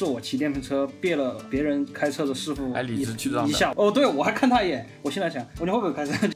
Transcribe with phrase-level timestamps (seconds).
[0.00, 6.12] 是我骑电瓶车别了别人开车的师傅还理一直气壮一下，哦，对我还看他一眼，我现在想，我你会不会开车？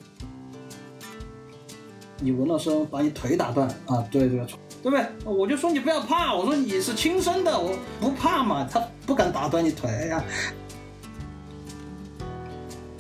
[2.20, 4.04] 你闻了声，把你腿打断啊！
[4.10, 4.38] 对对
[4.82, 5.06] 对不对？
[5.24, 10.22] 我就说你不要怕，我说你是亲生的，我不怕嘛，他不敢打断你腿哎呀。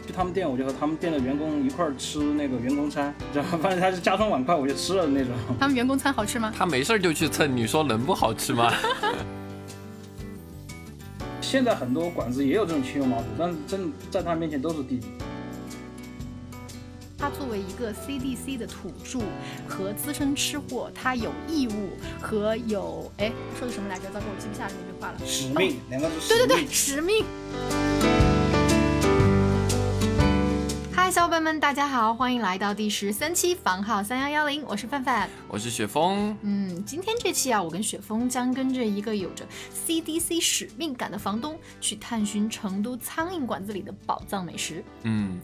[0.06, 5.34] 去他们店，我就和他们店的员工一块儿吃那个员工餐，然后发现他是加装碗筷，我就吃了那种。
[5.60, 6.50] 他们员工餐好吃吗？
[6.56, 8.72] 他没事儿就去蹭，你说能不好吃吗？
[11.44, 15.06] 现在很多馆子也有这种清油毛肚，但是真在他面前都是弟弟。
[17.18, 19.20] 他作为一个 CDC 的土著
[19.68, 24.06] 和资深吃货，他有义务和有哎说的什么来着？
[24.06, 25.18] 糟糕，我记不下来那句话了。
[25.24, 26.38] 使命，两个是使命。
[26.38, 28.13] 对对对，使命。
[31.14, 35.30] 小伙伴们，大家好，欢迎来到第十三期房号三幺幺零，我是范范。
[35.46, 39.46] 我是雪峰，嗯，今天这期啊，我跟雪峰将跟着一个有着
[39.86, 44.84] CDC 使命感的房东，去探寻成都苍蝇馆子里的宝藏美食。
[45.04, 45.38] 嗯，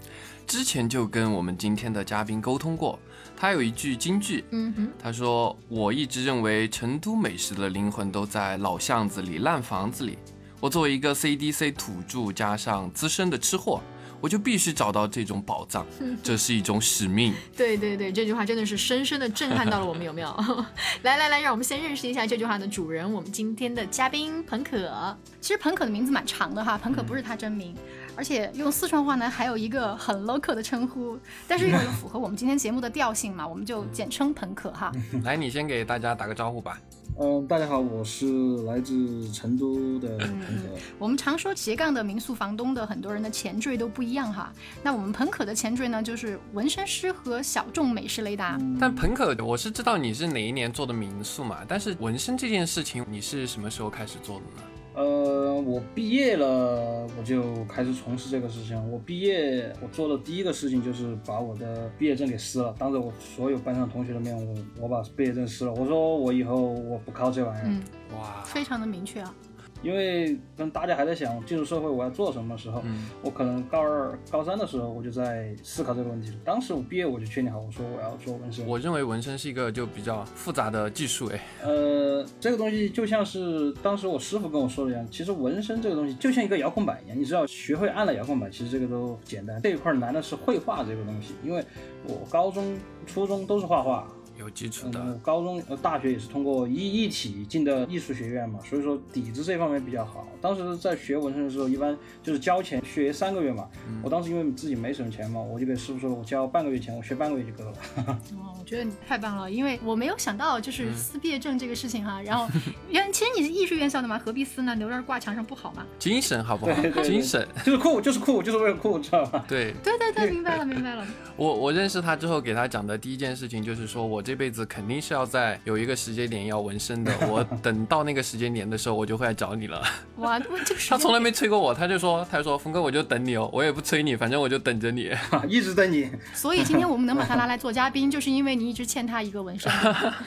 [0.45, 2.99] 之前就跟我们今天的嘉宾沟通过，
[3.37, 10.19] 他有一句金句，嗯哼，他说：“我一直认为成都美食的灵魂都在老巷子里、烂房子里。
[10.59, 13.81] 我作为一个 CDC 土著加上资深的吃货，
[14.21, 15.87] 我就必须找到这种宝藏，
[16.23, 17.33] 这是一种使命。
[17.57, 20.29] 对对对，这句话真的是深深的震撼到了我们，有没有？
[21.03, 25.17] 来来来，让我们先认识一下这句话的主人，我们今天的嘉宾彭可。
[25.41, 27.75] 其实彭可的名字蛮长的哈，彭可不是他真名，
[28.21, 31.19] 而且用四川话呢还有一个很 local 的称呼，
[31.49, 34.93] 但是为了符合我们今天节目的调性嘛，我们就简称彭可哈。
[35.25, 36.79] 来，你先给大家打个招呼吧。
[37.19, 40.69] 嗯，大家好，我是来自成都的彭可。
[40.99, 48.59] 我们常说斜杠的民宿房东的很多人的前缀都不一样哈，那我们彭可的前缀呢就是纹身师和小众美食雷达。
[48.79, 54.63] 但彭可，我是知道你是哪一年做的民宿嘛，但是纹身这件事情，你是什么时候开始做的呢？
[54.95, 58.91] 呃，我毕业了，我就开始从事这个事情。
[58.91, 65.73] 我毕业，我做的第一个事情就是把我的毕业证给撕了，当着我所有班上同学的面，我我把毕业证撕了。
[65.73, 67.83] 我说我以后我不靠这玩意儿，嗯，
[68.19, 69.35] 哇，非常的明确啊。
[69.83, 76.37] 因为跟大家还在想进入社会我要做什么时候，嗯我可能高二、高三的时候我就在思考这个问题了。
[76.45, 78.67] 当时我毕业我就确定好，我说我要做纹身。
[78.67, 89.61] 我认为纹身是一个就比较复杂的技术，哎，呃，这个东西就像是当时我师傅跟我说的一样，其实纹身这个东西就像一个遥控板一样，你只要学会按了遥控板，其实这个都简单。
[89.63, 91.65] 这一块难的是绘画这个东西，因为
[92.07, 92.77] 我高中、
[93.07, 94.07] 初中都是画画。
[94.41, 94.99] 有基础的。
[95.01, 100.27] 嗯，高中、呃大学也是通过一一体进的艺术学院嘛，所以说底子这方面比较好。
[100.41, 103.69] 当时在学纹身的时候，一般就是交钱学三个月嘛。
[104.03, 107.77] 我当时因为自己没什么钱嘛，我就给师傅说，我交半个月钱，我学半个月就够了。
[108.39, 112.21] 哦，我觉得你太棒了，因为我没有想到就是撕毕业证这个事情哈。
[112.23, 112.47] 然后，
[112.89, 114.75] 原来其实你是艺术院校的嘛，何必撕呢？
[114.77, 115.87] 留着挂墙上不好吗？
[115.99, 116.73] 精神好不好？
[116.73, 117.47] 对对对精神。
[117.65, 119.45] 就是酷，就是酷，就是为了酷，知道吧？
[119.47, 121.07] 对对对对，明白了明白了。
[121.37, 127.13] 我，我认识他之后，给他讲的第一件事情就是说，我这辈子肯定是要在有一个时间点要纹身的。
[127.29, 129.83] 我等到那个时间点的时候，我就会来找你了。
[130.17, 135.11] 哇，我这个时间 他从来没催过我，他就说，他就说，峰哥，我就等你哦，我也不催你，反正我就等着你。
[135.49, 136.11] 一直等你。
[136.35, 139.71] 所以今天我们能把他拉来做嘉宾，就是因为你一直欠他一个纹身。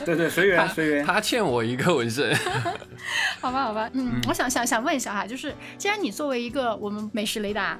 [0.05, 1.05] 对对，随缘随缘。
[1.05, 2.35] 他欠我一个纹身。
[3.39, 7.77] 好吧，好吧，嗯，我想想想问一下哈，就是既然你作为一个我们美食雷达，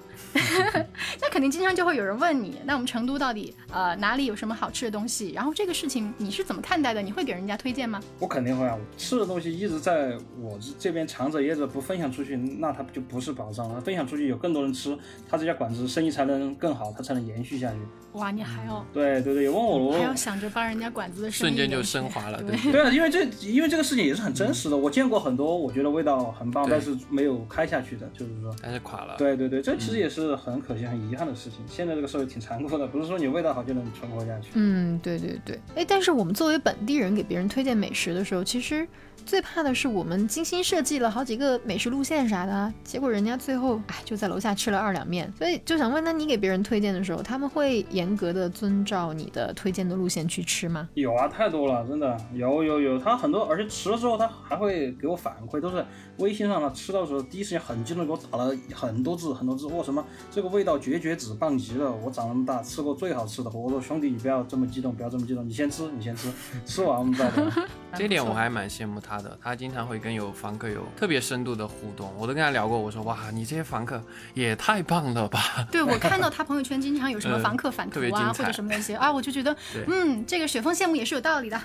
[1.22, 5.31] 那肯定经常就会有人问你，那我们成都到底呃哪里有什么好吃的东西？
[5.31, 7.01] 然后这个事情你是怎么看待的？
[7.01, 8.01] 你会给人家推荐吗？
[8.19, 13.81] 我肯定会啊，吃的东西一直在我这这边藏着掖着，不分享出去，那它就不是保障了。
[13.81, 14.97] 分享出去有更多人吃，
[15.29, 17.78] 他这家馆子生意才能更好，它才能延续下去。
[18.13, 28.56] 哇，你还要对对对，有问我我还要想着帮人家馆子的生意瞬间就升华了对对对啊，因为这因为这个事情也是很真实的，我见过很多，我觉得味道很棒，但是没有开下去的，就是说。
[28.62, 29.16] 但是垮了。
[29.18, 31.59] 对对对，这其实也是很可惜、很遗憾的事情。
[31.68, 34.52] 现在这个社会挺残酷的，不是说你味道好就能存活下去。
[34.53, 38.87] 嗯，对对对，哎，但是我们作为本地人给别人推荐美食的时候，其实
[39.27, 45.31] 最怕的是我们精心设计了好几个美食路线啥的，结果人家最后哎就在楼下吃了二两面。
[45.37, 50.90] 所以就想问，那你给别人推荐的时候，他们会严格的遵照你的推荐的路线去吃吗？
[50.95, 55.85] 有啊，太多了，真的有有有，他很多，而且吃了之后他还会给我反馈，都是
[56.17, 66.32] 微信上的，吃到的时候第一时间很激动，给我打了很多字很多字，哇什么这个味道绝绝子，棒极了，我长那么大吃过最好吃的，我说兄弟你不要这么激动，不要这么激动，你先吃你先吃，
[66.66, 67.52] 吃完我们再聊。
[67.96, 72.12] 这点我还蛮羡慕他的，他经常会跟有房客有特别深度的互动。
[72.18, 74.02] 我都跟他聊过，我说哇，你这些房客
[74.34, 75.64] 也太棒了吧！
[75.72, 79.56] 对我看到他朋友圈经常有什么嗯房客反图啊或者什么那些啊，我就觉得
[79.88, 81.62] 嗯，这个雪峰羡慕也是有道理的。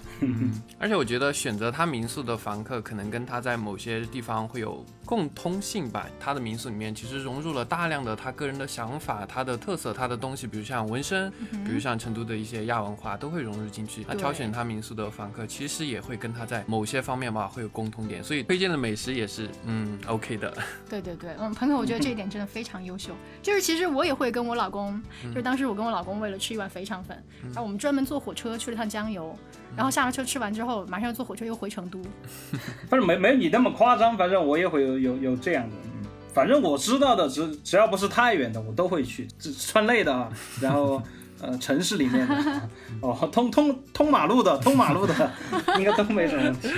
[0.79, 6.07] 而且我觉得选择他民宿的房客，可能跟他在某某些地方会有共通性吧。
[6.19, 11.31] 他的民宿里面其实融入了大量的他个人的想法、他的特色、他的东西，比如像纹身，
[11.65, 14.05] 比如像成都的一些亚文化都会融入进去。
[14.09, 20.51] 他挑选他民宿的房客，其实也会跟他在某些方面吧会有共通点，所以推荐的美食也是嗯 OK 的。
[20.89, 23.13] 对对对，嗯，朋友，我觉得这一点真的非常优秀。
[23.43, 29.37] 就是其实我也会跟我老公，就是当时我跟我老公为了吃一碗肥肠粉，然后我们专门坐火车去了趟江油，
[29.77, 32.01] 然后下了车吃完之后，马上坐火车又回成都。
[32.89, 35.77] 不是没没你那么夸张，反正我也会有有有这样的。
[35.85, 40.33] 嗯，反正我知道的，只只要不是太远的，我都会去，只穿累的啊，
[40.63, 41.03] 然后。
[41.41, 42.61] 呃，城市里面的
[43.01, 45.31] 哦，通通通马路的，通马路的，
[45.79, 46.69] 应该都没什么问题，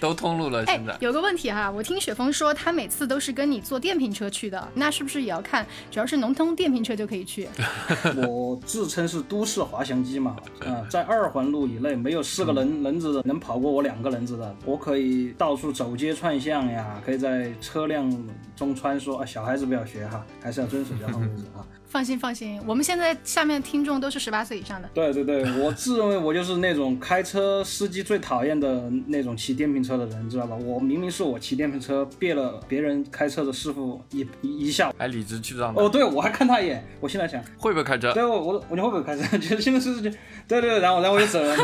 [0.00, 0.64] 都通路了。
[0.66, 7.48] 现在有个问题哈，我听雪峰说他每次都是跟你坐电瓶车去的，那是不是也要看，只要是能通电瓶车就可以去？
[8.16, 18.10] 我自称是都市滑翔机嘛，啊，在二环路以内没有四个轮轮子的能跑过我两个轮子的，我可以到处走街串巷呀，可以在车辆
[18.54, 21.64] 中穿梭啊，小孩子不要学哈，还是要遵守交通规则啊。
[21.88, 24.88] 放心放心，我们现在下面听众都是十八岁以上的。
[24.92, 30.56] 对对对，我自认为我就是那种开车司机最讨厌的那种骑电瓶车的人，知道吧？
[30.56, 35.82] 我明明是我骑电瓶车，别了别人开车的师傅一一下，还理直气壮的。
[35.82, 36.86] 哦，对，我还看他一眼。
[37.00, 38.12] 我现在想，会不会开车？
[38.12, 39.38] 对，我我我你会不会开车？
[39.38, 40.10] 就是现在是就
[40.48, 41.56] 对对对，然后然后我就走了，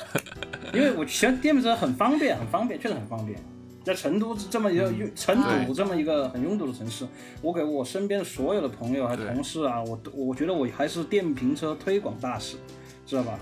[0.74, 3.38] 因为我骑电瓶车很方便，很方便，确实很方便。
[3.82, 5.36] 在成都这么一个成
[5.66, 7.06] 都这么一个很拥堵的城市，
[7.40, 12.56] 我给我身边所有的朋友还同事啊，我我觉得我还是电瓶车推广大使，
[13.06, 13.38] 知道吧？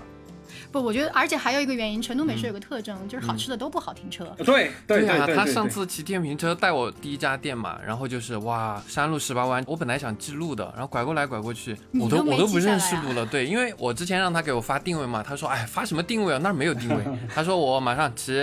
[0.71, 4.25] 不，我觉得，而且还有一个原因，成都美食有个特征，就是好吃的都不好停车。
[4.45, 13.25] 对对啊，他上次骑电瓶车带我第一家店嘛，然后就是哇，山路十八弯，我本来想记路的，然后拐过来拐过去，我都我都不认识路了。
[13.25, 17.03] 对，因为我之前让他给我发定位嘛，他说哎发什么定位啊，那儿没有定位。
[17.33, 18.33] 他说我马上骑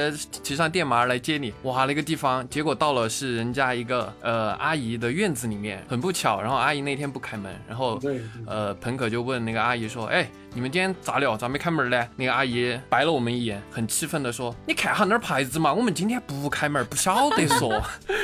[0.42, 1.52] 骑上电马来接你。
[1.62, 8.00] 哇，那个地方，结果到了是人家一个呃阿姨的院子里面，很不巧，然后阿姨那天不开门，然后
[8.46, 10.28] 呃彭可就问那个阿姨说，哎。
[10.56, 11.36] 你们今天咋了？
[11.36, 12.08] 咋没开门呢？
[12.16, 17.78] 那个阿姨白了我们一眼，很气愤的说：“你看下那儿牌子嘛，我们今天不开门，不晓得说。”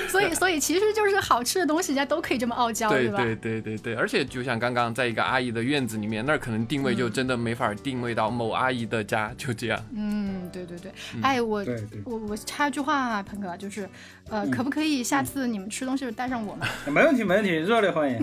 [0.08, 3.18] 所以，所以其实就是好吃的东西，人家都可以这么傲娇，对吧？
[3.18, 9.84] 对对对对，而且就像刚刚在一个阿姨的院子里面，那儿可能定位就真的没法定位到某阿姨的家，就这样。
[9.94, 10.90] 嗯，对对对。
[11.20, 11.62] 哎，我
[12.06, 13.86] 我我插一句话，鹏哥，就是，
[14.28, 16.66] 呃，可不可以下次你们吃东西带上我们？
[16.92, 18.18] 没问题，没问题，热烈欢迎。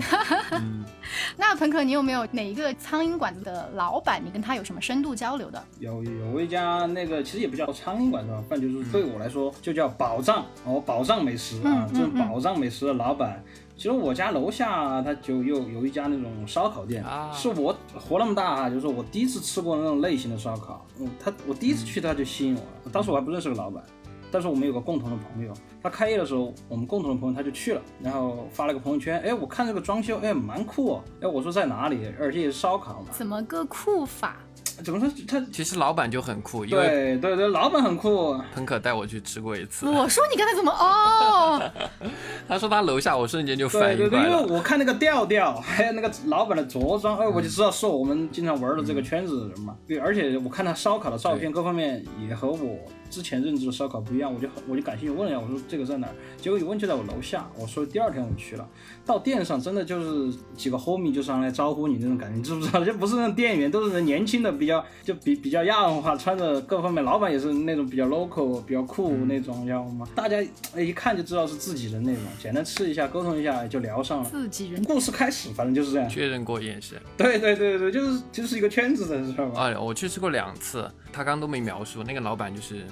[1.36, 4.00] 那鹏哥，你有没有哪一个苍蝇馆子的老？
[4.00, 5.62] 板，你跟他有什么深度交流的？
[5.78, 8.42] 有有一家那个其实也不叫苍蝇馆子吧？
[8.48, 13.42] 反正就是对我来说就叫宝藏哦，宝藏美食啊，这种宝藏美食的老板。
[13.76, 20.86] 其实我家楼下他就有有一家那种烧烤店，啊是我活那么大啊，就是我第一次吃过那种类型的烧烤。
[20.98, 23.82] 嗯，他我第一次去他就吸引我了，当时我还不认识个老板。
[24.30, 32.12] 但是我们有个共同的朋友，他开业的时候，我们共同的朋友他就去了，然后发了个朋友圈，哎，我看这个装修，哎，蛮酷哦，哎，我说在哪里？
[32.18, 33.08] 而且也是烧烤嘛。
[33.10, 34.36] 怎么个酷法？
[34.84, 35.10] 怎么说？
[35.28, 38.34] 他其实老板就很酷，对对对，老板很酷。
[38.54, 39.86] 彭可带我去吃过一次。
[39.86, 41.70] 我说你刚才怎么哦？
[42.48, 44.30] 他说他楼下，我瞬间就反应过来了。
[44.30, 49.76] 因为我看那个调调， 还有那个老板的着装，哎，我就知道是我们经常玩的这个圈子的人嘛。
[49.86, 52.78] 对，而且我看他烧烤的照片，各方面也和我。
[53.10, 56.14] 之前认知的烧烤不一样，我就我就感兴趣问了一下，我说这个在哪儿？
[56.38, 57.50] 结果一问就在我楼下。
[57.58, 58.66] 我说第二天我去了，
[59.10, 62.84] 到店上真的就是几个 homie 就上来招呼你那种感觉，你知不知道？
[62.84, 70.06] 就不是那种店员，都是年轻的，比较就比比较亚文化，穿着各方面，老板也是那种比较 local、比较酷那种，知道吗？
[70.14, 70.36] 大家
[70.76, 74.30] 一看就知道是自己人那种，简单吃一下，沟通一下就聊上了。
[74.30, 76.08] 自己人，故事开始，反正就是这样。
[76.08, 76.96] 确认过眼神。
[77.16, 79.60] 对对对对，就是就是一个圈子的，知道吧？
[79.64, 82.84] 哎，我去吃过两次，他刚刚都没描述，那个老板就是。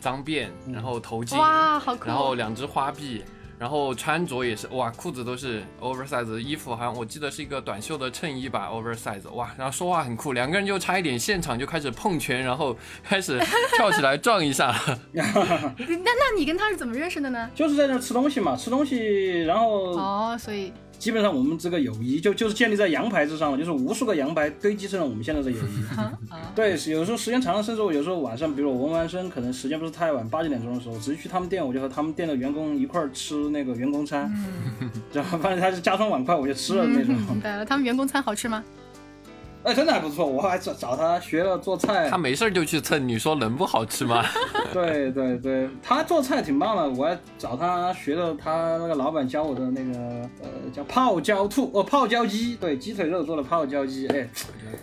[0.00, 2.06] 脏辫，然后头巾，哇，好酷！
[2.06, 3.24] 然后两只花臂，
[3.58, 13.38] 然后穿着也是，哇，裤子都是 oversize，衣服好像我记得是一个短袖的衬衣吧，oversize，哇，然后说话很酷，两个人就差一点现场就开始碰拳，然后开始
[13.76, 14.74] 跳起来撞一下。
[15.12, 17.50] 那那你跟他是怎么认识的呢？
[17.54, 20.72] 就是在那吃东西嘛，吃东西，然后哦，所以。
[20.98, 25.84] 基本上我们这个友谊就就是建立在羊排之上了，就是无数个羊排堆积成了我们现在的友谊。
[26.54, 34.32] 对，有时候时间长了，甚至我有时候晚上，比如我纹完身，可能时间不是太晚，八九点钟的时候，直接去他们店，我就和他们店的员工一块儿吃那个员工餐，
[35.12, 37.14] 然后发现他是加装碗筷，我就吃了那种。
[37.14, 38.64] 明白了，他们员工餐好吃吗？
[39.64, 42.16] 哎，真的还不错，我还找找他学了做菜他。
[42.16, 44.24] 没事儿就去蹭，你说能不好吃吗？
[44.72, 49.98] 对对对，他做菜挺棒的，我还找他学了他那个老板教我的那个
[50.42, 54.28] 呃叫泡椒兔哦泡椒鸡，对鸡腿肉做的泡椒鸡，哎，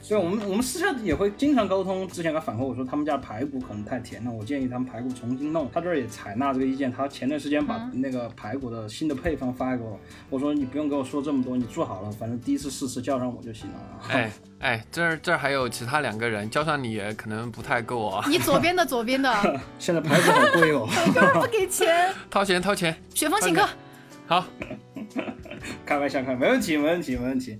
[0.07, 13.79] 对我们我们私下也会经常沟通，之前他反馈我说他们家排骨可能太甜了，我建议他们排骨重新弄，他这儿也采纳这个意见，他前段时间把那个排骨的新的配方发给我，我说你不用跟我说这么多，你做好了，反正第一次试吃叫上我就行了。
[14.09, 14.31] 哎
[14.65, 18.25] 哎，这儿这儿还有其他两个人，叫上你也可能不太够啊。
[18.27, 19.31] 你左边的左边的，
[19.77, 22.11] 现在排骨好贵哦， 就是不给钱。
[22.31, 23.63] 掏钱掏钱，雪峰请客。
[24.25, 24.43] 好，
[25.85, 27.59] 开玩笑开，没问题没问题没问题。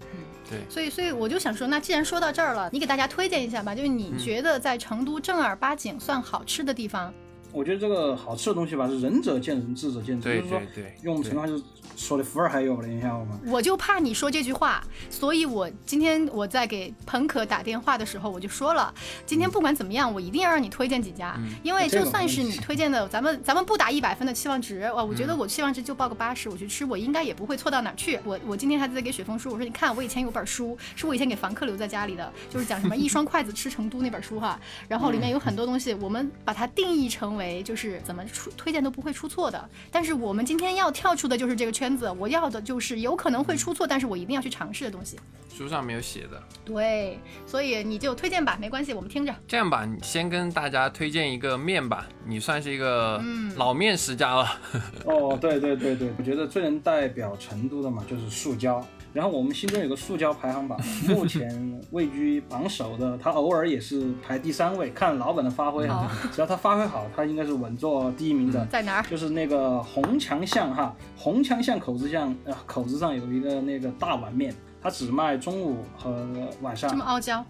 [0.50, 7.14] 对，所以，所以我就想说，那既然说到这儿了，你给大家推荐一下吧，就是你觉得在成都正儿八经算好吃的地方，
[7.52, 11.64] 我觉得这个好吃的东西吧，是仁者见仁，智者见智，对就是说对对用成都话就是
[11.96, 13.40] 说的福尔还有了，你知道吗？
[13.46, 18.94] 我就怕你说这句话，所以我今天我在给彭可打电话的时候，我就说了，
[19.26, 28.20] 今天不管怎么样，我一定要让你推荐几家，因为就算是你推荐的，咱们咱们不打一百分的期望值，哇，我觉得我期望值就报个八十，我去吃，我应该也不会错到哪儿去。
[28.24, 45.20] 我我今天还在给雪峰说，我说你看，我以前有本书，是我以前给房客留在家里的，就是讲什么一双筷子吃成都那本书哈，然后里面有很多东西，我们把它定义成为就是怎么出推荐都不会出错的，但是我们今天要跳出的就是这个圈子，我要的就是有可能会出错，但是我一定要去尝试的东西。
[45.54, 46.42] 书上没有写的。
[46.64, 49.34] 对，所以你就推荐吧，没关系，我们听着。
[49.48, 53.22] 这样吧，你先跟大家推荐一个面吧，你算是一个
[53.56, 54.48] 老面食家了。
[55.06, 58.86] 哦，对对对对，我觉得最能代表成都的嘛，就是塑胶。
[59.16, 68.66] 然后我们心中有个塑胶排行榜， 目前位居榜首的，他偶尔也是排第三位，看老板的发挥哈，只要他发挥好，他应该是稳坐第一名的。
[68.66, 69.04] 在哪儿？
[69.10, 76.28] 就是那个红墙巷哈，红墙巷口子巷呃口子上有一个那个大碗面，它只卖中午和
[76.62, 76.98] 晚上这。
[76.98, 77.42] 么傲娇，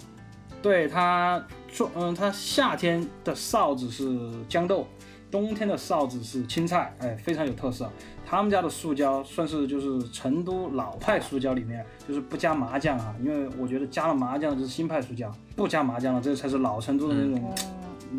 [0.61, 4.05] 对它做，嗯，它夏天的臊子是
[4.47, 4.87] 豇豆，
[5.29, 7.89] 冬天的臊子是青菜，哎，非常有特色。
[8.25, 17.53] 他们家的塑胶算是就是成都老派塑胶里面，就是不加麻酱啊，因为我觉得加了麻酱就是新派塑胶，不加麻酱了，这才是老成都的那种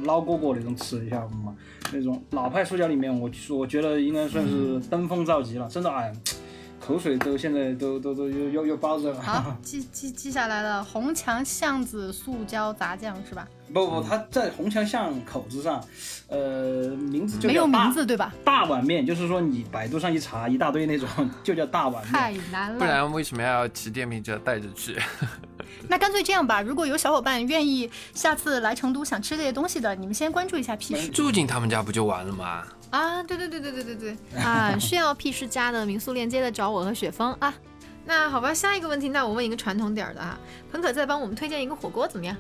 [0.04, 1.56] 捞锅锅那种吃一下嘛，
[1.92, 6.12] 那种老派塑胶里面，我我觉得应该算是登峰造极了，真的哎。
[6.86, 9.20] 口水都现在都都都又又又包着了。
[9.20, 13.48] 好，记记记下来了，红墙巷子塑胶杂酱是吧？
[13.74, 15.82] 不不，它在红墙巷口子上，
[16.28, 18.32] 呃，名字就没有名字对吧？
[18.44, 21.08] 大碗面，就是说你百度上一查，一大堆那种，
[21.42, 22.12] 就叫大碗面。
[22.12, 22.78] 太难了。
[22.78, 24.96] 不然为什么要骑电瓶车带着去？
[25.88, 32.64] 那干脆这样吧，如果有小伙伴愿意下次来成都想吃这些东西的，你们先关注一下 P 市住进他们家不就完了吗？
[32.90, 37.52] 啊，对对对对对对对， 啊，需要 P 市家的民宿链接的找我和雪峰啊。
[38.04, 40.38] 那好吧，下一个问题，那我问一个传统点儿的啊，
[40.70, 42.36] 彭可再帮我们推荐一个火锅怎么样？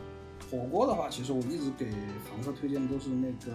[0.48, 1.90] 火锅的话，其实我一直给
[2.30, 3.52] 房客推荐的都是那个，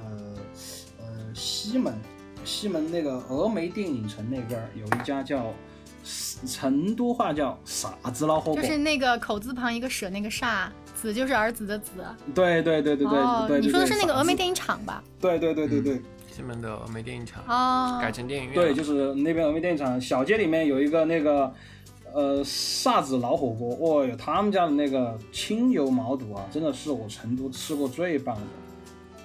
[1.00, 1.97] 呃，西门，
[2.43, 5.53] 西门那个峨眉电影城那边儿有一家叫
[6.48, 8.62] 成都话叫傻子老火锅。
[8.62, 11.91] 就是那个口字旁一个舍那个煞，子就是儿子的子。
[12.34, 13.65] 对对对对对哦，对对。
[13.65, 14.36] 你说的是那个峨眉？
[14.36, 15.03] 电影厂吧？
[15.20, 16.01] 对对对对对。
[16.34, 21.53] 西门的峨眉电影厂哦，改成电影院对，就是那边峨眉电影厂小街里面有一个那个，
[22.13, 28.41] 呃，萨子老火锅，哦哟，他们家的那个清油毛肚啊，真的是我成都吃过最棒的，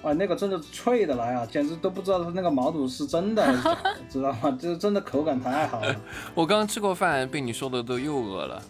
[0.03, 4.57] 啊，那个真的脆的来啊，简直都不知道它那个毛肚是真的还是假的，知道吗？
[4.59, 5.95] 这真的口感太好了，
[6.35, 8.61] 我刚吃过饭，被你说的都又饿了。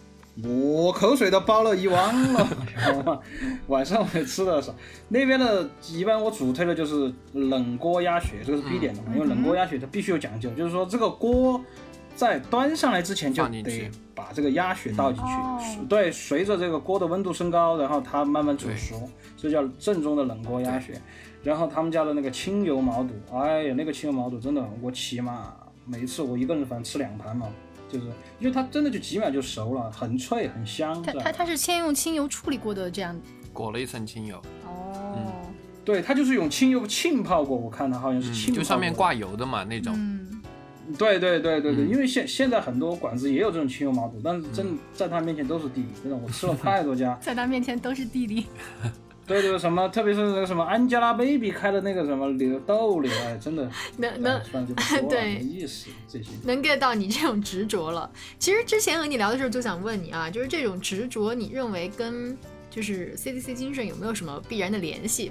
[0.44, 3.18] 我口水都包了一汪了，知道吗？
[3.66, 4.72] 晚上我也吃的少，
[5.08, 11.60] 那边的一般我主推的就是冷锅鸭血，这个是必点的嘛，因为冷锅鸭血它必须有讲究，就是说这个锅
[12.18, 15.86] 在端上来之前就得把这个鸭血倒进去，哦。
[15.88, 21.00] 对，随着这个锅的温度升高，然后它慢慢煮熟，这叫正宗的冷锅鸭血。
[21.44, 25.54] 然后他们家的那个清油毛肚，哎呀，那个清油毛肚真的，我起码
[25.86, 27.46] 每一次我一个人反正吃两盘嘛，
[27.88, 28.06] 就是
[28.40, 33.16] 因为它真的就几秒就熟了，很脆很香，它它它是先用清油处理过的这样。
[33.52, 35.46] 裹了一层清油，哦，
[35.84, 39.94] 对，它就是用清油浸泡过，我看它好像是浸泡过、嗯就上面挂油的嘛那种。
[39.96, 40.27] 嗯，
[40.96, 47.16] 对对对对对，嗯因为现现在很多馆子也有这种清油麻肚，但是真嗯在他面前都是弟弟，真的，我吃了太多家。
[47.22, 48.46] 在他面前都是弟弟。
[49.26, 56.30] 对对，什么，特别是那个什么 Angelababy 开的那个什么柳豆柳，哎，真的，能能哎算了就不说了， 对没意思这些。
[56.44, 58.10] 能 get 到你这种执着了。
[58.38, 62.34] 其实之前和你聊的时候就想问你啊，就是这种执着，你认为跟
[62.70, 65.30] 就是 CDC 精神有没有什么必然的联系？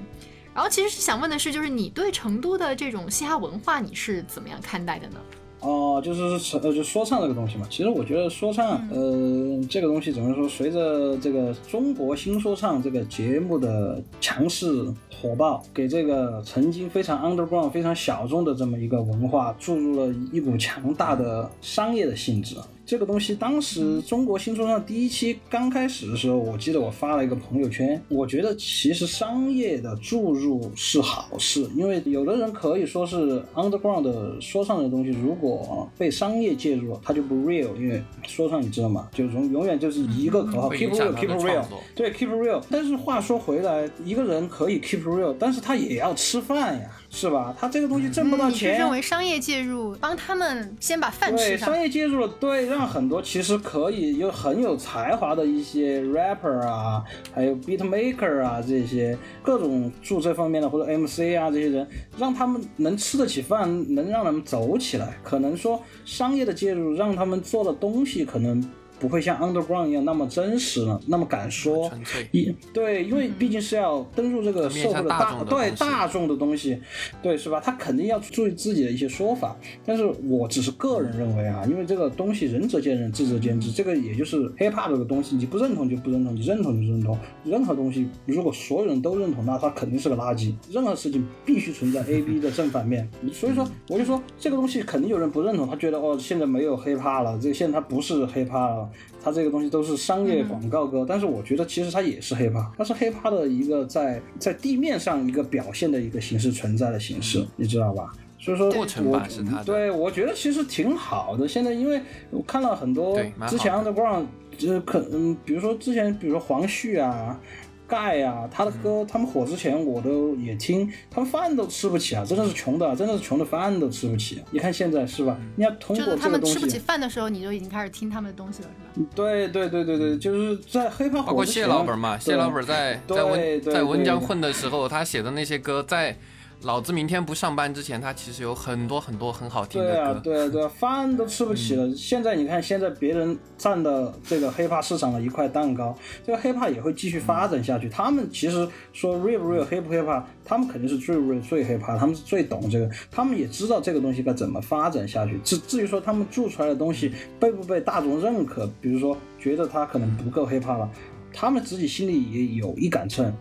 [0.53, 5.19] 然后其实是想问的是，就是你对成都的这种嘻哈文化你是怎么样看待的呢？
[5.59, 7.65] 哦，就是是呃，就说唱这个东西嘛。
[7.69, 10.47] 其实我觉得说唱，呃，这个东西怎么说？
[10.47, 14.85] 随着这个中国新说唱这个节目的强势
[15.19, 22.55] 火爆，给这个曾经非常 underground、非常小众的这么一个文化注入了一股强大的商业的性质。
[22.87, 39.09] 这个东西当时中国新说唱第一期刚开始的时候，我记得我发了一个朋友圈，我觉得其实商业的注入是好事，因为有的人可以说是 underground 的说唱的东西，如果被商业介入，它就不 real，因为说唱你知道吗？
[39.13, 42.63] 就永永远就是一个口号，keep real，keep real，对，keep real。
[42.71, 46.89] 但是话说回来，一个人可以 keep real，但是他也要吃饭呀。
[47.09, 47.55] 是吧？
[47.57, 48.73] 他这个东西挣不到钱。
[48.73, 51.47] 你认为商业介入帮他们先把饭吃上？
[51.47, 61.87] 对，商业介入了，对，让很多其实可以有很有才华的一些 rapper 啊，还有 beat maker 啊这些各种做这方面的或者 MC 啊这些人，
[62.17, 65.17] 让他们能吃得起饭，能让他们走起来。
[65.23, 68.63] 可能说商业的介入让他们做的东西可能。
[68.99, 71.91] 不会像 Underground 一样那么真实了，那么敢说，
[72.31, 76.79] 一对，因为毕竟是要登入这个社会的大对大众的东西，
[77.21, 77.61] 对是吧？
[77.63, 79.55] 他肯定要注意自己的一些说法。
[79.85, 87.17] 但是我只是个人认为啊，因为这个东西仁者见仁，智者见智，这个也就是 hiphop 这个东西，你不认同就不认同，你认同就认同。
[87.43, 90.53] 任何东西如果所有人都认同，那它肯定是个垃圾。
[90.71, 93.07] 任何事情必须存在 A、B 的正反面。
[93.31, 98.86] 所以说，我就说这个东西肯定有人不认同，他觉得哦，现在没有 hiphop 了，这个现在它不是 hiphop 了。
[99.23, 108.13] 它这个东西都是商业广告歌，但是我觉得其实它也是 hiphop，，它是 hiphop 的一个在在地面上一个表现的一个形式存在的形式，你知道吧？
[108.39, 108.69] 所以说，
[109.03, 109.21] 我
[109.65, 111.47] 对我觉得其实挺好的。
[111.47, 114.25] 现在因为我看了很多之前 underground，
[114.57, 117.39] 就是可嗯，比如说之前比如说黄旭啊。
[117.87, 124.43] 盖呀，他的歌，他们火之前我都也听，他们饭都吃不起啊，真的是穷的，真的是穷的饭都吃不起。
[124.51, 125.37] 你看现在是吧？
[125.55, 129.09] 你要通过这个东西，他们吃不起饭的时候，你就已经开始听他们的东西了，是吧？
[129.15, 136.17] 对对对对对，就是在黑怕火包括谢老板嘛，谢老板在在温在温江混的时候，他写的那些歌在。
[136.63, 139.93] 老子明天不上班之前，他其实有很多很多很好听的歌。
[139.93, 141.93] 对啊，对啊，对啊，饭都吃不起了。
[141.95, 145.95] 现在你看，现在别人占的这个黑怕市场的一块蛋糕，
[146.25, 147.87] 这个黑怕也会继续发展下去。
[147.87, 155.37] 他们其实说 real real 黑不黑怕，他们肯定是最 real 最黑怕，他们是最懂这个，他们也知道这个东西该怎么发展下去。
[155.43, 160.89] 至至于说他们做出来的东西被不被大众认可，比如说觉得他可能不够黑怕了，
[161.31, 163.31] 他们自己心里也有一杆秤。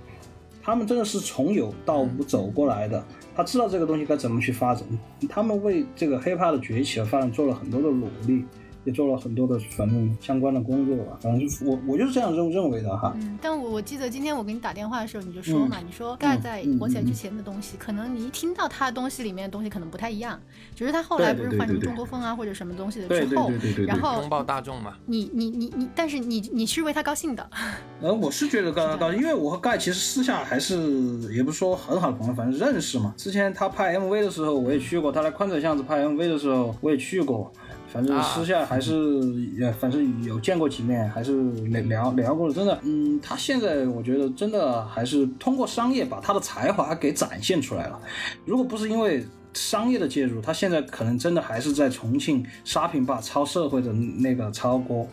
[0.66, 3.00] 他们真的是从有到无走过来的，
[3.36, 4.84] 他知道这个东西该怎么去发展，
[5.28, 8.44] 他们为这个 hiphop 的崛起和发展做了很多的努力。
[8.86, 13.12] 也做了很多的反正相关的工作吧，反正就我我就是这样认认为的哈。
[13.16, 20.40] 嗯，但我我记得今天我给你打电话的时候，你就说嘛，你说盖在火起来之前的东西，可能你一听到他的东西里面的东西可能不太一样，
[20.74, 23.50] 只是他后来不是换成中国风啊或者什么东西的之后，
[23.86, 24.94] 然后拥抱大众嘛。
[25.06, 27.50] 你你你你，但是你你是为他高兴的。
[28.00, 30.76] 呃，我是觉得高高兴，因为我和盖其实私下还是
[31.34, 33.12] 也不是说很好的朋友，反正认识嘛。
[33.16, 37.52] 之前他拍 MV 的时候我也去过，他来宽窄巷子拍 MV 的时候我也去过。
[37.92, 39.22] 反正私下还是
[39.56, 42.54] 也，反正有见过几面，还是聊聊过了。
[42.54, 48.00] 真的，嗯，他现在我觉得真的还是通过商业把他的才华给展现出来了。
[48.44, 55.06] 如果不是因为商业的介入，他现在可能真的还是在重庆沙坪坝抄社会的那个抄歌。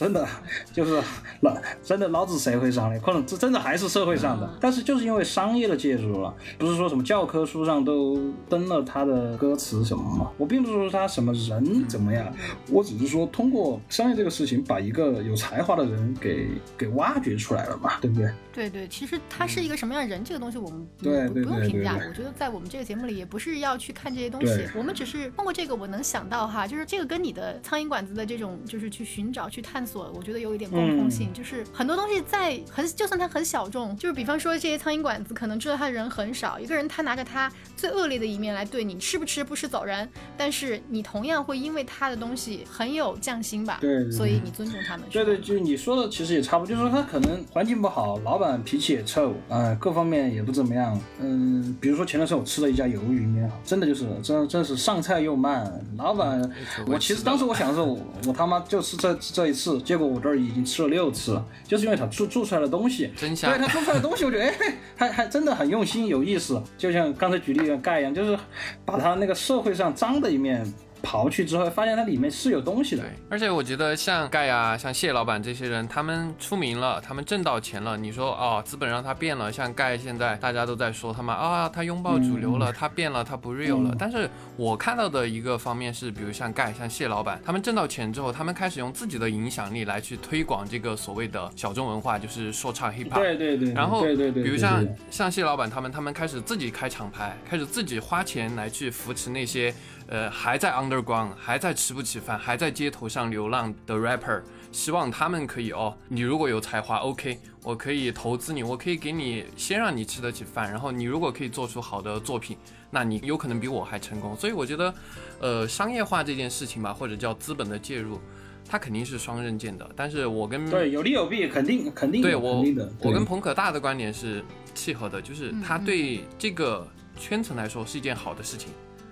[0.00, 0.26] 真的
[0.72, 0.98] 就是
[1.42, 10.30] 老真的老子社会上的，可能这真的还是社会上的，但是就是因为商业的介入了，不是说什么教科书上都登了他的歌词什么嘛。
[10.38, 12.32] 我并不是说他什么人怎么样，
[12.70, 18.32] 我只是说通过商业这个事情，把一个有才华的人给给挖掘出来了嘛，对不对？
[18.52, 21.98] 对对，其实他是一个什么样的人，这个东西我们对不用评价。
[22.08, 30.10] 我觉得在我们这个节目里，也不是要去看这些东西，我们只是通过这个，我能想到哈，就是这个跟你的苍蝇馆子的这种，就是去寻找、去探索。
[30.14, 43.78] 我觉得有一点共通性，就是很多东西在很，就算它很小众，就是比方说这些苍蝇馆子，可能知道他的人很少，一个人他拿着他最恶劣的一面来对你，吃不吃不吃走人，但是你同样会因为他的东西很有匠心吧？
[43.80, 45.06] 对，所以你尊重他们。
[45.10, 50.98] 对对，就你说的其实也差不多，就是说他可能环境不好，老板脾气也臭，啊，各方面也不怎么样。
[51.18, 56.40] 嗯，比如说前段时间我吃了一家鱿鱼面，真的就是真真是上菜又慢，老板，
[56.86, 59.79] 我其实当时我想的是，我我他妈就吃这这一次。
[59.80, 63.50] 结果我这儿已经吃了六次了，就是因为他做做出来的东西，真香。
[63.50, 64.54] 对他做出来的东西，我觉得 哎，
[64.96, 66.62] 还还真的很用心有意思。
[66.78, 68.38] 就像刚才举例的盖一样，就是
[68.84, 70.64] 把他那个社会上脏的一面。
[71.02, 77.96] 刨去之后，发现它里面是有东西的对。，而且我觉得像盖啊、像谢老板这些人，他们出名了，他们挣到钱了。
[77.96, 83.90] 你说哦，资本让他变了，像盖现在大家都在说他们啊，他拥抱主流了，他变了，他不 real 了。
[83.92, 93.14] 嗯但是我看到的一个方面是，比如像盖、像谢老板，他们挣到钱之后，他们开始用自己的影响力来去推广这个所谓的小众文化，就是说唱 hip hop。
[93.14, 99.74] 对对对，然后，对对对，比如像像谢老板他们，他们开始自己开厂牌，开始自己花钱来去扶持那些
[100.10, 112.58] 呃还在 underground、还在吃不起饭、还在街头上流浪的 rapper，希望他们可以哦，你如果有才华，OK，我可以投资你，我可以给你先让你吃得起饭，然后你如果可以做出好的作品，
[112.90, 114.36] 那你有可能比我还成功。
[114.36, 114.94] 所以我觉得，
[115.40, 118.20] 呃，商业化这件事情吧，或者叫资本的介入。
[118.68, 122.76] 它肯定是双刃剑的，但是我跟对有利有弊，肯定肯定对我定。
[122.76, 124.44] 对我跟彭可大的观点是
[124.76, 126.86] 契合的，就是嗯他对这个
[127.18, 128.68] 圈层来说是一件好的事情，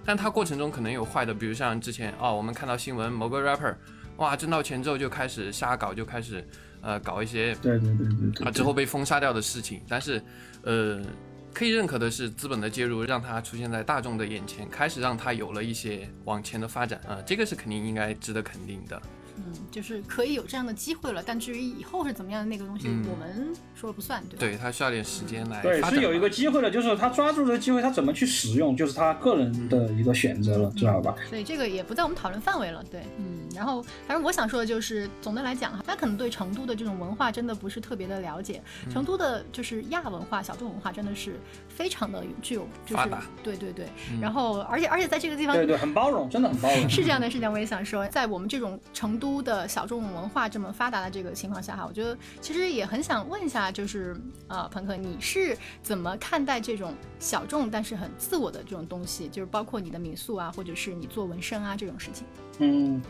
[0.08, 3.74] 但它过程中可能有坏的，比如像之前哦，我们看到新闻某个 rapper，
[4.16, 6.42] 哇，挣到钱之后就开始瞎搞，就开始
[6.80, 10.22] 呃搞一些对对对对对啊之后被封杀掉的事情，但是
[10.62, 11.02] 呃。
[11.54, 19.00] 可以认可的是，资本的介入让他出现在大众的眼前，开始让他有了一些往前的发展啊、这个是肯定应该值得肯定的。
[19.38, 24.36] 嗯，就是可以有这样的机会了，但至于以后是怎么样的那个东西，嗯我们说了不算，对吧？
[24.40, 31.14] 对他需要点时间来对，是有一个机会的，就是他抓住这个机会，他怎么去使用，就是他个人的一个选择了，知道吧？
[31.28, 46.88] 所以这个也不在我们讨论范围了，对，嗯，然后反正我想说的就是，总的来讲哈，他可能对成都的这种文化真的不是特别的了解，嗯成都的就是亚文化、小众文化真的是非常的具有，就是发达对对对，嗯然后而且而且在这个地方对对，很包容，真的很包容。
[46.88, 47.52] 是这样的，是这样。
[47.52, 54.16] 我也想说，在我们这种成都的小众文化这么发达的这个情况下哈，我觉得其实也很想问一下，就是
[54.48, 59.28] 呃，朋克，你是怎么看待这种小众但是很自我的这种东西？
[59.28, 62.26] 就是包括你的民宿啊，或者是你做纹身啊这种事情。
[62.60, 63.00] 嗯，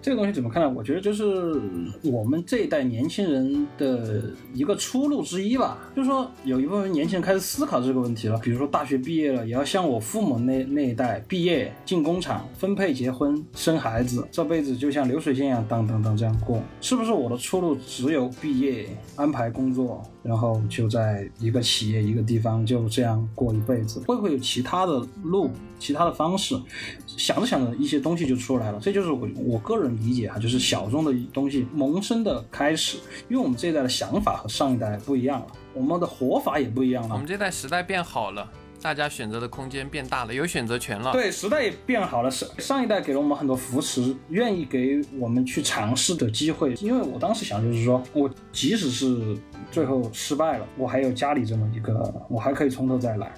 [0.00, 0.72] 这个东西怎么看呢？
[0.76, 1.60] 我觉得就是
[2.04, 5.78] 我们这一代年轻人的一个出路之一吧。
[5.94, 8.38] 就是说，有一部分年轻人开始思考这个问题了。
[8.38, 16.62] 比如说，大学毕业了，也要像我父母那那一代，毕业进工厂、分配结婚、生孩子，这辈子就像流水线一样当当当这样过。
[16.80, 24.00] 是不是我的出路只有毕业、安排工作，然后就在一个企业、一个地方就这样过一辈子？
[24.06, 26.54] 会不会有其他的路、其他的方式？
[27.06, 28.78] 想着想着，一些东西就出来了。
[28.80, 32.98] 这就是我我个人理解哈，就是小众的东西萌生的开始。
[33.28, 37.26] 因为我们这一代的想法和上一代不一样了，我们的活法也不一样了我们。
[37.26, 41.12] 这代时代变好了，大家选择的空间变大了，有选择权了。
[41.12, 42.30] 对，时代也变好了。
[42.30, 46.74] 上上一代给了我们很多扶持，愿意给我们去尝试的机会。
[46.74, 49.36] 因为我当时想就是说，我即使是
[49.70, 53.32] 最后失败了，我还有家里这么一个，我还可以从头再来。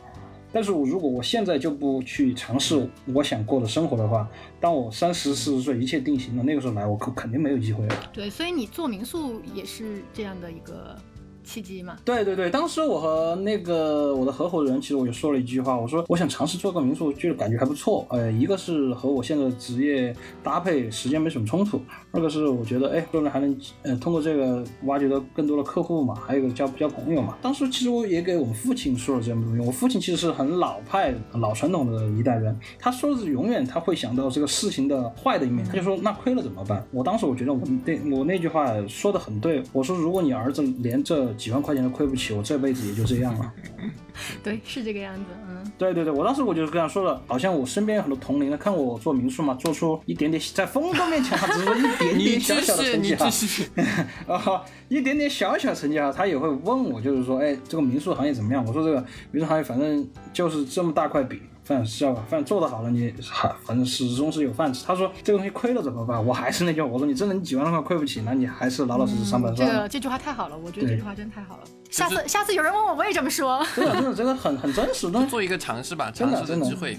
[0.53, 4.29] 但是我如果我现在就不去尝试我想过的生活的话，
[4.61, 8.11] 当我三十四十岁一切定型了，那个时候来，我可肯定没有机会了。
[8.13, 10.97] 对，所以你做民宿也是这样的一个
[11.45, 11.97] 契机嘛？
[12.05, 18.07] 对对对，当时我和那个我的合伙人，其实我就说了一句话，我说我想尝试做个民宿，就是感觉还不错。
[18.11, 21.79] 呃，一个是和我现在的职业搭配，时间没什么冲突；
[22.13, 27.37] 二个是我觉得，哎，说呢还能呃通过这个挖掘到更多的客户嘛，还有一个交交朋友嘛。
[27.43, 36.85] 当时其实我也给我们父亲说了这么多东西，我父亲其实是很老派、老传统的一代人，他说的是永远他会想到这个事情的坏的一面，他就说那亏了怎么办？
[36.91, 43.53] 我当时我觉得我那我那句话说的很对，我说如果你儿子连这几万块钱都亏不起，我这辈子也就这样了。
[44.43, 45.23] 对，是这个样子。
[45.49, 53.69] 嗯，对对对，我当时我就是跟他说了，好像我身边有很多同龄的，看我做民宿嘛，做出一点点，在风都面前，他只是说一点点小，小的成绩哈你继，续。
[54.29, 58.65] 啊，一点点小小成绩哈，他也会问我，就是说，哎，这个民宿行业怎么样？
[58.67, 61.41] 我说这个民宿行业反正就是这么大块饼。
[61.71, 64.85] 饭是要吧，饭做得好了，你还反正始终是有饭吃。
[64.85, 66.25] 他说这个东西亏了怎么办？
[66.27, 69.83] 我还是那句话，我说你真的你几万块亏不起，那你还是老老实实上班这算了。
[69.83, 71.63] 个这句话太好了，我觉得这句话真太好了。
[71.89, 73.65] 下次下次有人问我，我也这么说。
[73.77, 75.25] 真的真的真的很很真实的。
[75.27, 76.99] 做一个尝试吧，真的尝试的机会。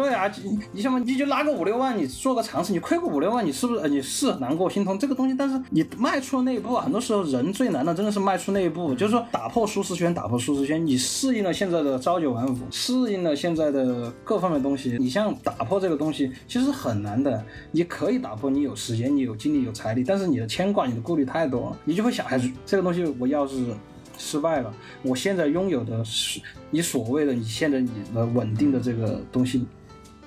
[0.00, 5.34] 对啊，你你想嘛，你就拿个五六万，你做个尝试，你亏个五六万，你是不是你是难过心痛这个东西？
[5.38, 17.44] 但是你迈出了那一步，很多时候人最难的真的是迈出那一步，就是说打破舒适圈，打破舒适圈，你适应了现在的朝九晚五，适应了现在的各方面东西，你像打破这个东西其实很难的。
[17.70, 23.54] 你可以打破，你有时间，你有精力，有财力，但是你的牵挂，你的顾虑太多了，你就会想，哎，这个东西我要是。
[24.22, 24.70] 失败了，
[25.02, 29.64] 我现在拥有的是你所谓的你现在你的稳定的这个东西，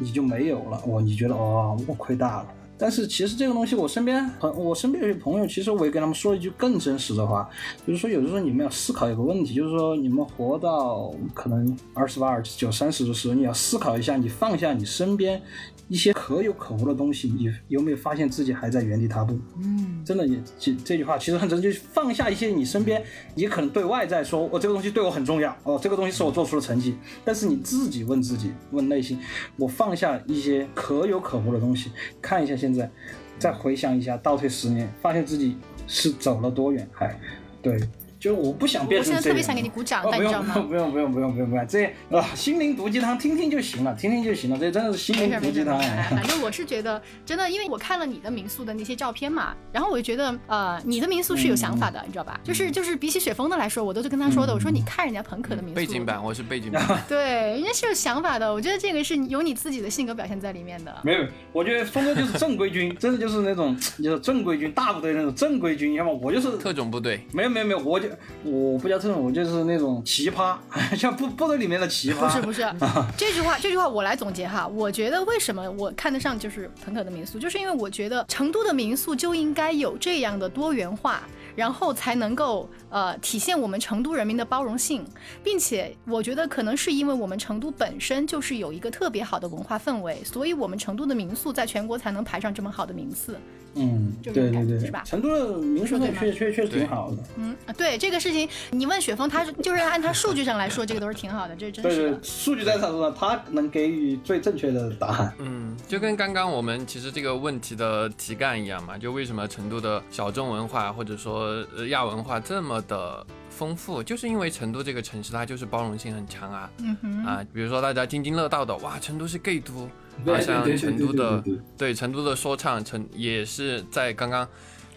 [0.03, 0.81] 你就没有了。
[0.85, 2.47] 我你觉得哦，我亏大了。
[2.77, 7.49] 但是其实这个东西，我身边朋我身边有些朋友，其实我也跟他们说了一句更真实的话，
[7.85, 15.41] 就是说有的时候你们要思考一个问题，就是说你们活到可能二十八、二十九、三十的时候，你要思考一下，你放下你身边
[15.87, 19.37] 一些可有可无的东西，你有没有发现自己还在原地踏步？
[19.61, 23.03] 嗯，真的，你这这句话其实很真，就是放下一些你身边，
[23.35, 29.19] 你可能对外在说，哦，这个东西对我很重要，哦，这个东西是我做出的成绩，但是你自己问自己，问内心，
[29.57, 32.89] 我放下一些可有可无的东西，看一下现在，
[33.37, 37.13] 再回想一下，倒退十年，发现自己是走了多远，还
[37.61, 37.77] 对。
[38.23, 39.21] 就是我不想变我成这样。
[39.21, 40.53] 现在特别想给你鼓掌，你知道吗？
[40.53, 46.15] 不用不用不用不用不用，这啊心灵毒鸡汤听听就行了，听听就行了，这真的是心灵毒鸡汤哎哎。
[46.15, 52.39] 反正我是觉得，真的，因为我看了你的民宿的那些照片嘛，然后我就觉得，呃，你的民宿是有想法的，你知道吧？
[52.45, 56.81] 就是就是比起雪峰的来说，我都是跟他说的，我说你看人家朋克的民宿，背景板，我是背景板。
[57.09, 58.53] 对，人家是有想法的。
[58.53, 60.95] 我觉得这个是有你自己的性格表现在里面的。
[61.03, 68.07] 没有，我觉得峰哥就是正规军， 真的就是那种就是正规军大部队那种正规军，要么我就是特种部队，没有没有没有，我就
[68.43, 70.57] 我不叫这种，我就是那种奇葩，
[70.95, 72.27] 像部部队里面的奇葩。
[72.27, 72.61] 不是不是，
[73.17, 74.67] 这句话这句话我来总结哈。
[74.67, 81.21] 我觉得为什么我看得上就是朋克的民宿，就是因为我觉得成都的民宿就应该有这样的多元化，
[81.55, 85.05] 然后才能够呃体现我们成都人民的包容性，
[85.43, 93.37] 并且我觉得可能是因为我们成都本身就是有一个特别好的文化氛围，所以我们成都的民宿在全国才能排上这么好的名次。
[93.75, 97.17] 嗯，这种对对对，感觉是吧成都的民宿说对吗确确确实挺好的。
[97.37, 102.19] 嗯，啊对这个事情，你问雪峰，他是就是按他数据上来说，这个都是挺好的，这真对对是，。
[102.23, 105.33] 数据在他手上，他能给予最正确的答案。
[105.39, 116.69] 嗯，就跟刚刚我们其实这个问题的题干一样嘛，就为什么成都的小众文化或者说呃亚文化这么的丰富，就是因为成都这个城市它就是包容性很强啊。
[116.79, 119.89] 嗯哼，啊，比如说大家津津乐道的，哇，成都是 gay 都，
[120.25, 121.43] 对啊，像成都的
[121.77, 124.47] 对成都的说唱，成也是在刚刚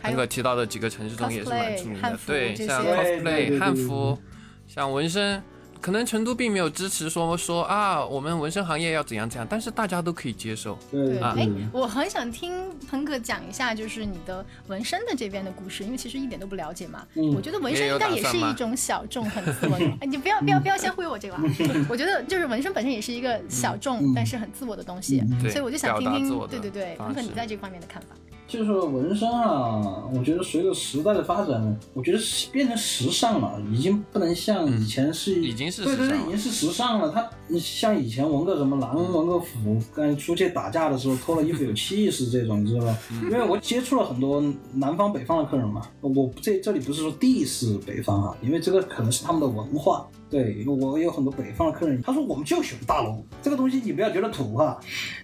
[0.00, 4.18] 还有那个提到的几个城市中也是蛮出名，的对，像 cosplay 汉服，
[4.66, 5.42] 像纹身。
[5.80, 10.78] 可能成都并没有支持说说啊，我们纹身行业要怎样怎样，但是大家都可以接受。
[10.90, 12.52] 对对，啊哎，我很想听
[12.90, 17.06] 鹏哥讲一下，就是你的纹身的这边的故事，因为其实一点都不了解嘛。
[17.14, 19.84] 嗯我觉得纹身应该也是一种小众、很自我的。
[20.00, 21.42] 哎，你不要不要不要先忽悠我这个啊！
[21.88, 28.08] 我觉得就是纹身本身也是一个小众、嗯但是很自我的东西，对所以我就想听听对对对，方朋哥你在这方面的看法。
[28.46, 37.10] 就是纹身啊，我觉得随着时代的发展，我觉得是变成时尚了，已经不能像以前是，已经是对对对，时尚了已经是时尚了。
[37.10, 37.28] 他
[37.58, 42.96] 像以前纹个什么狼，纹个虎，跟出去打架的时候脱了衣服有气势这种，你知道吧？
[43.24, 50.06] 因为我接触了很多南方北方的客人嘛，我这这里不是说 diss 北方啊，因为这个可能是他们的文化。
[50.28, 54.76] 对我有很多北方的客人，他说我们就喜欢大龙这个东西，你不要觉得土哈，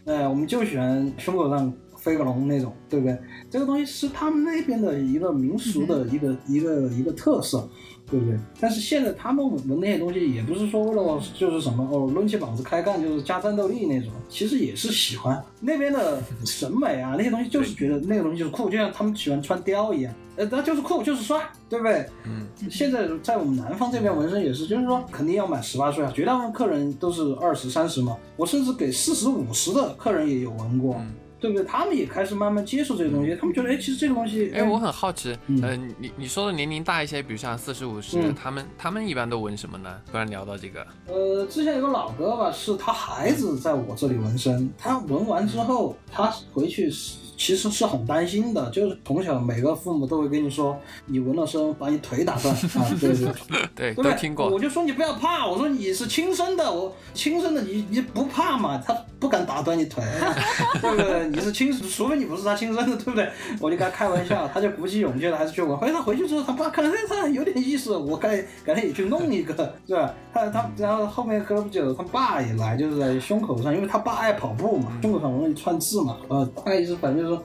[0.05, 1.73] 呃，我们就喜欢胸口上
[2.03, 3.17] 飞个龙那种，对不对？
[3.49, 7.69] 这个东西是他们那边的一个民俗的一个、一个一个特色，
[8.11, 8.37] 对不对？
[8.59, 22.05] 但是现在他们纹那些东西，也不是说为了就是什么哦抡起膀子开干，就是加战斗力那种，其实也是喜欢那边的审美啊，那些东西就是觉得那个东西就是酷，就像他们喜欢穿貂一样，呃，那就是酷，就是帅，对不对？
[22.27, 30.97] 嗯，现在在我们南方这边纹身也是，就是说肯定要满十八岁啊，绝大部分客人都是二十三十嘛，我甚至给四十五十的客人也有纹过。
[30.99, 31.67] 嗯对不对？
[31.67, 40.01] 他们也开始慢慢接受这个东西，他们觉得，哎，其实这个东西，哎，我很好奇，嗯呃，你你说的年龄大一些，比如像四十五十嗯，他们他们一般都纹什么呢？
[40.11, 53.33] 突然聊到这个，呃，之前有个老哥吧，是他孩子在我这里纹身，他纹完之后，他回去是其实是很担心的，就是从小每个父母都会跟你说，你纹了身把你腿打断啊， 对对。
[53.75, 54.05] 对，对？
[54.05, 54.59] 都听过我。
[54.59, 58.81] 就说你不要怕，我说你是亲生的，我亲生的你你不怕嘛？
[58.87, 60.03] 他不敢打断你腿，
[60.81, 61.29] 对不对？
[61.29, 63.29] 你是亲，除非你不是他亲生的，对不对？
[63.61, 65.77] 我就跟他开玩笑，他就鼓起勇气了，还是去纹。
[65.77, 69.55] 后来他回去之后，他爸看哎他有点意思，我该赶紧也去弄一个，
[69.87, 70.15] 是吧？
[70.33, 77.43] 他他然后后面隔了不久，他爸也来，就是在胸口上，因为他爸爱跑步嘛，胸口上纹了一串字嘛，呃，大概意思反正就是说。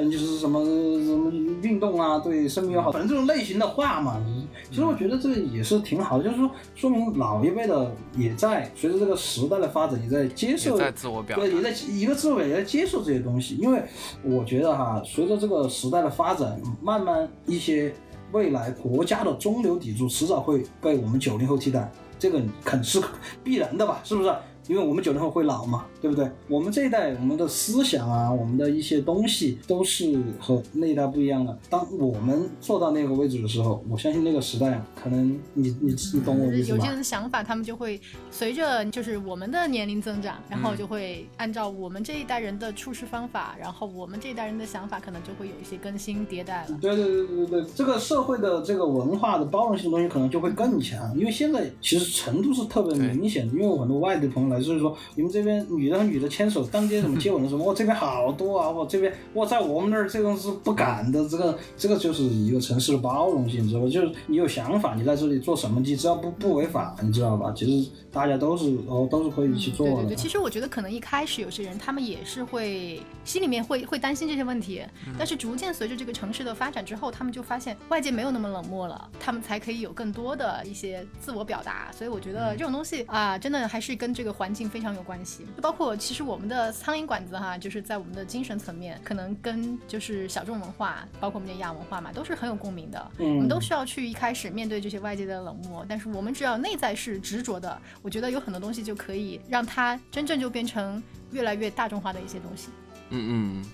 [0.00, 1.28] 嗯就是什么什么
[1.60, 4.24] 运动啊，对生命友好，反正这种类型的话嘛，
[4.70, 13.56] 其实我觉得这个也是挺好的，就是说说明老一辈的也在随着这个时代的发展，也在接受，在自我表达对，也在一个自我也在接受这些东西。
[13.56, 13.82] 因为
[14.22, 17.92] 我觉得哈，随着这个时代的发展，慢慢一些
[18.30, 23.02] 未来国家的中流砥柱迟早会被我们九零后替代，这个肯是
[23.42, 24.00] 必然的吧？
[24.04, 24.32] 是不是？
[24.68, 26.30] 因为我们九零后会老嘛，对不对？
[26.46, 31.58] 我们这一代，我们的思想啊，我们的一些东西都是和那一代不一样的。
[31.70, 36.92] 当我们坐到那个位置的时候，我相信那个时代啊，可能你你你懂我意思吧有这？
[36.92, 38.00] 种想法，他们就会
[38.30, 46.78] 随着就是我们的年龄增长，然嗯后就会按照我们这一代人的处事方法，然后我们这一代人的想法，可能就会有一些更新迭代了。
[46.80, 63.88] 对对对对对对，这个社会的这个文化的包容性的东西可能就会更强，因为现在其实程度是特别明显的，因为我很多外地朋友来，就是说你们这边女的和女的牵手当街什么接吻的时候， 哇这边好多啊，哇这边哇在我们那儿这种是不敢的，这个这个就是一个城市的包容性，知道吧？
[63.88, 67.52] 就是你有想法，你在这里做什么，你只要不不违法，你知道吧？
[67.56, 69.94] 其实大家都是哦都是可以去做的。
[69.94, 81.90] 对对对，其实我觉得可能一开始有些人他们也是会心里面会会担心这些问题，嗯但是逐渐随着这个城市的发展之后，他们就发现外界没有那么冷漠了，他们才可以有更多的一些自我表达。
[81.92, 85.46] 所以我觉得这种东西啊，真的还是跟这个环境非常有关系。
[85.56, 93.10] 就包括其实我们的苍蝇馆子哈，就是在我们的精神层面，可能跟就是小众文化，包括我们的亚文化嘛，都是很有共鸣的。
[93.18, 102.68] 嗯我们都需要去一开始面对这些外界的冷漠，但是我们只要内在是执着的，我觉得有很多东西就可以让它真正就变成越来越大众化的一些东西。
[103.10, 103.64] 嗯嗯，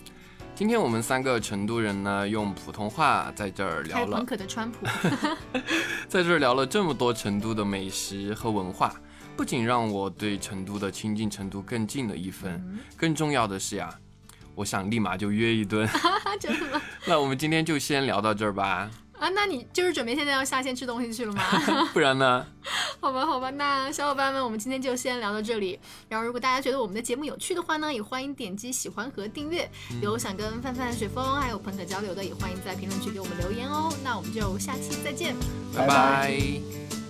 [0.54, 4.86] 今天我们三个成都人呢，用普通话在这儿聊了朋，克的川普，
[6.08, 8.94] 在这儿聊了这么多成都的美食和文化，
[9.36, 13.92] 不仅让我对成都的亲近程度更近了一分，更重要的是呀，
[14.54, 15.88] 我想立马就约一顿。
[16.40, 16.82] 真的吗？
[17.06, 21.42] 那我们今天就先聊到这儿吧，啊，那你就是准备现在要下线吃东西去了吗？
[21.94, 22.44] 不然呢？
[23.00, 25.78] 好吧，好吧，那小伙伴们，我们今天就先聊到这里。
[26.08, 29.70] 然后，如果大家觉得我们的节目有趣的话呢，也欢迎点击喜欢和订阅。
[30.00, 33.92] 有想跟范范、雪峰还有朋可交流的，也欢迎在评论区给我们留言哦。
[34.02, 35.34] 那我们就下期再见。
[35.74, 37.03] 拜拜拜拜